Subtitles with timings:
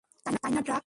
[0.25, 0.79] তাইনা, ড্রাক?